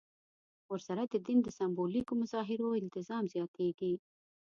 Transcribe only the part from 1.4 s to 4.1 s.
سېمبولیکو مظاهرو التزام زیاتېږي.